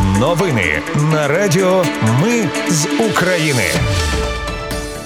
Новини 0.00 0.82
на 1.12 1.28
Радіо 1.28 1.84
Ми 2.22 2.48
з 2.68 2.86
України. 3.10 3.62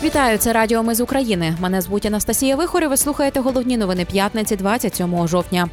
Вітаю, 0.03 0.39
це 0.39 0.53
Радіо 0.53 0.83
Ми 0.83 0.95
з 0.95 1.01
України. 1.01 1.57
Мене 1.61 1.81
звуть 1.81 2.07
Анастасія 2.07 2.57
Вихорі. 2.57 2.87
Ви 2.87 2.97
слухаєте 2.97 3.41
головні 3.41 3.77
новини 3.77 4.05
п'ятниці 4.05 4.57
27 4.57 5.29
жовтня. 5.29 5.69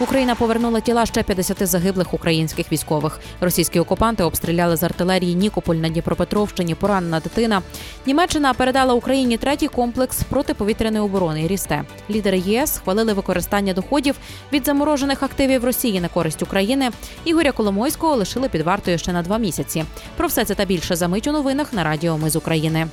Україна 0.00 0.34
повернула 0.34 0.80
тіла 0.80 1.06
ще 1.06 1.22
50 1.22 1.66
загиблих 1.66 2.14
українських 2.14 2.72
військових. 2.72 3.20
Російські 3.40 3.80
окупанти 3.80 4.22
обстріляли 4.22 4.76
з 4.76 4.82
артилерії 4.82 5.34
Нікополь 5.34 5.76
на 5.76 5.88
Дніпропетровщині. 5.88 6.74
Поранена 6.74 7.20
дитина. 7.20 7.62
Німеччина 8.06 8.54
передала 8.54 8.94
Україні 8.94 9.36
третій 9.36 9.68
комплекс 9.68 10.22
протиповітряної 10.22 11.04
оборони. 11.04 11.46
Рісте 11.46 11.84
лідери 12.10 12.38
ЄС 12.38 12.74
схвалили 12.74 13.12
використання 13.12 13.74
доходів 13.74 14.16
від 14.52 14.66
заморожених 14.66 15.22
активів 15.22 15.64
Росії 15.64 16.00
на 16.00 16.08
користь 16.08 16.42
України. 16.42 16.90
Ігоря 17.24 17.52
Коломойського 17.52 18.16
лишили 18.16 18.48
під 18.48 18.62
вартою 18.62 18.98
ще 18.98 19.12
на 19.12 19.22
два 19.22 19.38
місяці. 19.38 19.84
Про 20.16 20.28
все 20.28 20.44
це 20.44 20.54
та 20.54 20.64
більше 20.64 20.96
замить 20.96 21.26
у 21.26 21.32
новинах 21.32 21.72
на 21.72 21.84
Радіо 21.84 22.18
Ми 22.18 22.30
з 22.30 22.36
України. 22.36 22.88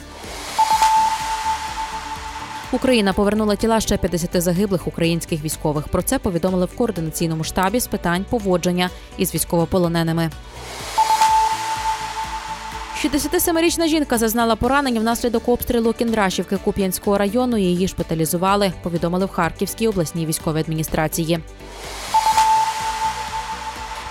Україна 2.72 3.14
повернула 3.14 3.56
тіла 3.56 3.80
ще 3.80 3.98
50 3.98 4.42
загиблих 4.42 4.88
українських 4.88 5.44
військових. 5.44 5.88
Про 5.88 6.02
це 6.02 6.20
повідомили 6.20 6.66
в 6.66 6.78
координаційному 6.78 7.44
штабі 7.44 7.80
з 7.80 7.88
питань 7.88 8.26
поводження 8.30 8.90
із 9.18 9.34
військовополоненими. 9.36 10.30
67-річна 13.04 13.88
жінка 13.88 14.18
зазнала 14.18 14.56
поранення 14.56 15.00
внаслідок 15.00 15.50
обстрілу 15.50 15.94
Кіндрашівки 15.94 16.58
Куп'янського 16.58 17.18
району. 17.18 17.58
Її 17.58 17.88
шпиталізували. 17.88 18.74
Повідомили 18.84 19.26
в 19.26 19.30
Харківській 19.32 19.88
обласній 19.88 20.26
військовій 20.26 20.60
адміністрації. 20.60 21.40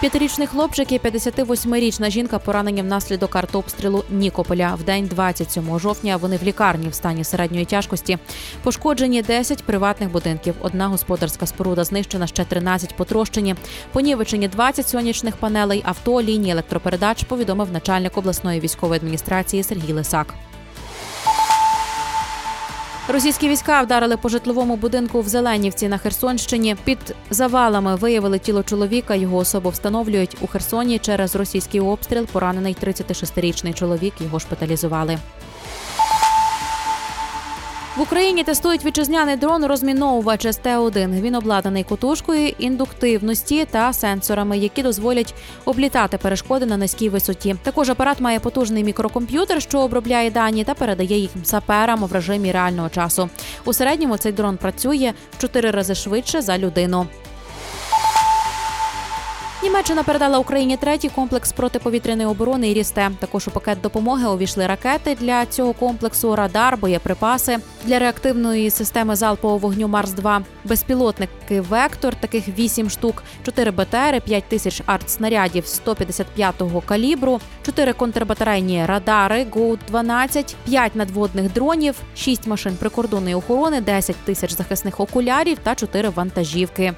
П'ятирічний 0.00 0.46
хлопчик 0.46 0.92
і 0.92 0.98
58-річна 0.98 2.10
жінка 2.10 2.38
поранені 2.38 2.82
внаслідок 2.82 3.36
артобстрілу 3.36 4.04
Нікополя. 4.10 4.74
В 4.74 4.82
день 4.82 5.06
27 5.06 5.78
жовтня 5.78 6.16
вони 6.16 6.36
в 6.36 6.42
лікарні 6.42 6.88
в 6.88 6.94
стані 6.94 7.24
середньої 7.24 7.64
тяжкості. 7.64 8.18
Пошкоджені 8.62 9.22
10 9.22 9.64
приватних 9.64 10.10
будинків. 10.10 10.54
Одна 10.60 10.88
господарська 10.88 11.46
споруда 11.46 11.84
знищена, 11.84 12.26
ще 12.26 12.44
13 12.44 12.96
потрощені. 12.96 13.54
Понівечені 13.92 14.48
20 14.48 14.88
сонячних 14.88 15.36
панелей, 15.36 15.82
авто, 15.86 16.22
лінії 16.22 16.52
електропередач. 16.52 17.24
Повідомив 17.24 17.72
начальник 17.72 18.18
обласної 18.18 18.60
військової 18.60 18.98
адміністрації 18.98 19.62
Сергій 19.62 19.92
Лисак. 19.92 20.34
Російські 23.08 23.48
війська 23.48 23.82
вдарили 23.82 24.16
по 24.16 24.28
житловому 24.28 24.76
будинку 24.76 25.20
в 25.20 25.28
Зеленівці 25.28 25.88
на 25.88 25.98
Херсонщині. 25.98 26.76
Під 26.84 26.98
завалами 27.30 27.96
виявили 27.96 28.38
тіло 28.38 28.62
чоловіка. 28.62 29.14
Його 29.14 29.36
особу 29.36 29.70
встановлюють 29.70 30.36
у 30.40 30.46
Херсоні 30.46 30.98
через 30.98 31.36
російський 31.36 31.80
обстріл. 31.80 32.26
Поранений 32.26 32.76
36-річний 32.82 33.74
чоловік. 33.74 34.14
Його 34.20 34.40
шпиталізували. 34.40 35.18
В 37.96 38.00
Україні 38.00 38.44
тестують 38.44 38.84
вітчизняний 38.84 39.36
дрон 39.36 39.66
розміновувач 39.66 40.46
СТ-1. 40.46 41.20
Він 41.20 41.34
обладнаний 41.34 41.84
кутушкою 41.84 42.48
індуктивності 42.58 43.64
та 43.70 43.92
сенсорами, 43.92 44.58
які 44.58 44.82
дозволять 44.82 45.34
облітати 45.64 46.18
перешкоди 46.18 46.66
на 46.66 46.76
низькій 46.76 47.08
висоті. 47.08 47.56
Також 47.62 47.90
апарат 47.90 48.20
має 48.20 48.40
потужний 48.40 48.84
мікрокомп'ютер, 48.84 49.62
що 49.62 49.80
обробляє 49.80 50.30
дані 50.30 50.64
та 50.64 50.74
передає 50.74 51.18
їх 51.18 51.30
саперам 51.44 52.04
в 52.04 52.12
режимі 52.12 52.52
реального 52.52 52.88
часу. 52.88 53.30
У 53.64 53.72
середньому 53.72 54.16
цей 54.16 54.32
дрон 54.32 54.56
працює 54.56 55.12
в 55.36 55.40
чотири 55.40 55.70
рази 55.70 55.94
швидше 55.94 56.40
за 56.42 56.58
людину. 56.58 57.06
Німеччина 59.66 60.02
передала 60.02 60.38
Україні 60.38 60.76
третій 60.76 61.08
комплекс 61.08 61.52
протиповітряної 61.52 62.28
оборони 62.28 62.70
і 62.70 62.74
рісте. 62.74 63.10
Також 63.18 63.48
у 63.48 63.50
пакет 63.50 63.80
допомоги 63.80 64.28
увійшли 64.28 64.66
ракети 64.66 65.16
для 65.20 65.46
цього 65.46 65.72
комплексу, 65.72 66.36
радар, 66.36 66.76
боєприпаси 66.76 67.58
для 67.84 67.98
реактивної 67.98 68.70
системи 68.70 69.16
залпового 69.16 69.58
вогню 69.58 69.88
Марс 69.88 70.10
2 70.10 70.42
безпілотники 70.64 71.60
Вектор, 71.60 72.14
таких 72.14 72.48
вісім 72.58 72.90
штук, 72.90 73.22
чотири 73.44 73.70
БТРи, 73.70 74.20
5 74.20 74.44
тисяч 74.44 74.82
артснарядів 74.86 75.64
155-го 75.64 76.80
калібру, 76.80 77.40
чотири 77.62 77.92
контрбатарейні 77.92 78.86
радари 78.86 79.46
ГУ-12, 79.50 80.54
5 80.64 80.96
надводних 80.96 81.52
дронів, 81.52 81.94
6 82.16 82.46
машин 82.46 82.76
прикордонної 82.80 83.34
охорони, 83.34 83.80
10 83.80 84.16
тисяч 84.16 84.52
захисних 84.52 85.00
окулярів 85.00 85.58
та 85.62 85.74
4 85.74 86.08
вантажівки. 86.08 86.94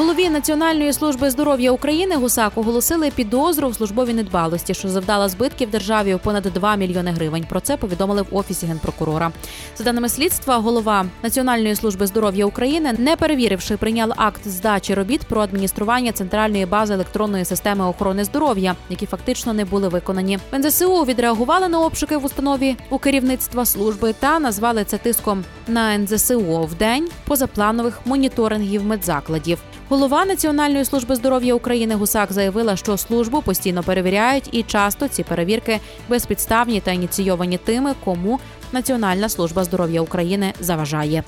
Голові 0.00 0.30
Національної 0.30 0.92
служби 0.92 1.30
здоров'я 1.30 1.70
України 1.72 2.16
Гусак 2.16 2.52
оголосили 2.54 3.10
підозру 3.10 3.68
в 3.68 3.74
службовій 3.74 4.14
недбалості, 4.14 4.74
що 4.74 4.88
завдала 4.88 5.28
збитків 5.28 5.70
державі 5.70 6.14
у 6.14 6.18
понад 6.18 6.42
2 6.42 6.76
мільйони 6.76 7.10
гривень. 7.10 7.44
Про 7.48 7.60
це 7.60 7.76
повідомили 7.76 8.22
в 8.22 8.36
офісі 8.36 8.66
генпрокурора. 8.66 9.32
За 9.76 9.84
даними 9.84 10.08
слідства, 10.08 10.58
голова 10.58 11.06
Національної 11.22 11.76
служби 11.76 12.06
здоров'я 12.06 12.46
України, 12.46 12.94
не 12.98 13.16
перевіривши, 13.16 13.76
прийняв 13.76 14.12
акт 14.16 14.48
здачі 14.48 14.94
робіт 14.94 15.20
про 15.20 15.40
адміністрування 15.40 16.12
центральної 16.12 16.66
бази 16.66 16.94
електронної 16.94 17.44
системи 17.44 17.84
охорони 17.84 18.24
здоров'я, 18.24 18.76
які 18.90 19.06
фактично 19.06 19.52
не 19.52 19.64
були 19.64 19.88
виконані. 19.88 20.38
НЗСУ 20.54 21.04
відреагували 21.04 21.68
на 21.68 21.80
обшуки 21.80 22.16
в 22.16 22.24
установі 22.24 22.76
у 22.90 22.98
керівництва 22.98 23.64
служби 23.64 24.14
та 24.20 24.38
назвали 24.38 24.84
це 24.84 24.98
тиском 24.98 25.44
на 25.68 25.98
НЗСУ 25.98 26.62
в 26.62 26.74
день 26.74 27.08
позапланових 27.24 28.00
моніторингів 28.04 28.84
медзакладів. 28.84 29.58
Голова 29.90 30.24
Національної 30.24 30.84
служби 30.84 31.16
здоров'я 31.16 31.54
України 31.54 31.94
Гусак 31.94 32.32
заявила, 32.32 32.76
що 32.76 32.96
службу 32.96 33.42
постійно 33.42 33.82
перевіряють, 33.82 34.48
і 34.52 34.62
часто 34.62 35.08
ці 35.08 35.22
перевірки 35.22 35.80
безпідставні 36.08 36.80
та 36.80 36.90
ініційовані 36.90 37.58
тими, 37.58 37.94
кому 38.04 38.40
Національна 38.72 39.28
служба 39.28 39.64
здоров'я 39.64 40.00
України 40.00 40.52
заважає. 40.60 41.24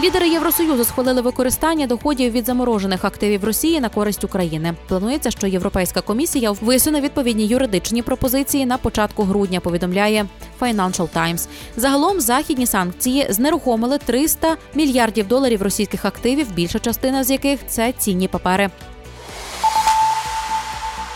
Лідери 0.00 0.28
Євросоюзу 0.28 0.84
схвалили 0.84 1.20
використання 1.20 1.86
доходів 1.86 2.32
від 2.32 2.46
заморожених 2.46 3.04
активів 3.04 3.44
Росії 3.44 3.80
на 3.80 3.88
користь 3.88 4.24
України. 4.24 4.74
Планується, 4.88 5.30
що 5.30 5.46
Європейська 5.46 6.00
комісія 6.00 6.50
висуне 6.50 7.00
відповідні 7.00 7.46
юридичні 7.46 8.02
пропозиції 8.02 8.66
на 8.66 8.78
початку 8.78 9.22
грудня. 9.22 9.60
Повідомляє 9.60 10.26
Financial 10.60 11.08
Times. 11.14 11.48
Загалом 11.76 12.20
західні 12.20 12.66
санкції 12.66 13.26
знерухомили 13.30 13.98
300 13.98 14.56
мільярдів 14.74 15.28
доларів 15.28 15.62
російських 15.62 16.04
активів, 16.04 16.52
більша 16.54 16.78
частина 16.78 17.24
з 17.24 17.30
яких 17.30 17.60
це 17.66 17.92
цінні 17.92 18.28
папери. 18.28 18.70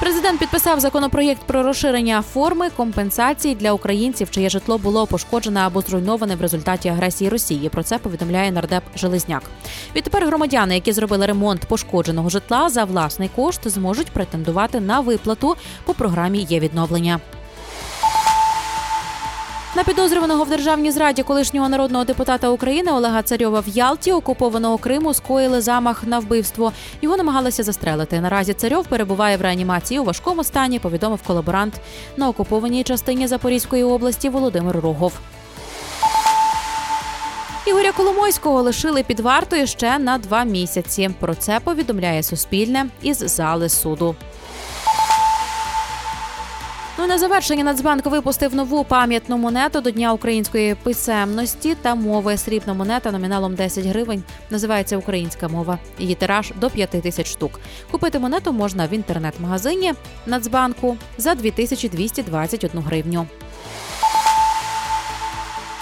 Президент 0.02 0.38
підписав 0.38 0.80
законопроєкт 0.80 1.42
про 1.42 1.62
розширення 1.62 2.22
форми 2.22 2.70
компенсації 2.70 3.54
для 3.54 3.72
українців, 3.72 4.30
чиє 4.30 4.50
житло 4.50 4.78
було 4.78 5.06
пошкоджене 5.06 5.60
або 5.60 5.80
зруйноване 5.80 6.36
в 6.36 6.40
результаті 6.40 6.88
агресії 6.88 7.30
Росії. 7.30 7.68
Про 7.68 7.82
це 7.82 7.98
повідомляє 7.98 8.52
нардеп 8.52 8.82
Железняк. 8.96 9.42
Відтепер 9.96 10.26
громадяни, 10.26 10.74
які 10.74 10.92
зробили 10.92 11.26
ремонт 11.26 11.64
пошкодженого 11.64 12.28
житла 12.28 12.68
за 12.68 12.84
власний 12.84 13.30
кошт, 13.36 13.68
зможуть 13.68 14.10
претендувати 14.10 14.80
на 14.80 15.00
виплату 15.00 15.56
по 15.84 15.94
програмі 15.94 16.46
є 16.50 16.60
відновлення. 16.60 17.20
На 19.76 19.84
підозрюваного 19.84 20.44
в 20.44 20.48
державній 20.48 20.90
зраді 20.90 21.22
колишнього 21.22 21.68
народного 21.68 22.04
депутата 22.04 22.48
України 22.48 22.92
Олега 22.92 23.22
Царьова 23.22 23.60
в 23.60 23.68
Ялті 23.68 24.12
окупованого 24.12 24.78
Криму 24.78 25.14
скоїли 25.14 25.60
замах 25.60 26.04
на 26.06 26.18
вбивство. 26.18 26.72
Його 27.02 27.16
намагалися 27.16 27.62
застрелити. 27.62 28.20
Наразі 28.20 28.54
царьов 28.54 28.86
перебуває 28.86 29.36
в 29.36 29.40
реанімації 29.40 30.00
у 30.00 30.04
важкому 30.04 30.44
стані. 30.44 30.78
Повідомив 30.78 31.22
колаборант 31.26 31.80
на 32.16 32.28
окупованій 32.28 32.84
частині 32.84 33.26
Запорізької 33.26 33.82
області 33.84 34.28
Володимир 34.28 34.80
Рогов. 34.80 35.12
Ігоря 37.66 37.92
Коломойського 37.92 38.62
лишили 38.62 39.02
під 39.02 39.20
вартою 39.20 39.66
ще 39.66 39.98
на 39.98 40.18
два 40.18 40.44
місяці. 40.44 41.10
Про 41.20 41.34
це 41.34 41.60
повідомляє 41.64 42.22
Суспільне 42.22 42.86
із 43.02 43.18
зали 43.18 43.68
суду. 43.68 44.16
Ну 46.98 47.06
на 47.06 47.18
завершення 47.18 47.64
Нацбанк 47.64 48.06
випустив 48.06 48.54
нову 48.54 48.84
пам'ятну 48.84 49.38
монету 49.38 49.80
до 49.80 49.90
Дня 49.90 50.12
української 50.12 50.74
писемності 50.74 51.74
та 51.74 51.94
мови. 51.94 52.36
Срібна 52.36 52.74
монета 52.74 53.12
номіналом 53.12 53.54
10 53.54 53.86
гривень. 53.86 54.22
Називається 54.50 54.96
Українська 54.96 55.48
мова. 55.48 55.78
Її 55.98 56.14
тираж 56.14 56.52
до 56.56 56.70
5 56.70 56.90
тисяч 56.90 57.26
штук. 57.26 57.60
Купити 57.90 58.18
монету 58.18 58.52
можна 58.52 58.86
в 58.86 58.92
інтернет-магазині 58.92 59.92
Нацбанку 60.26 60.96
за 61.18 61.34
2221 61.34 62.80
гривню. 62.82 63.26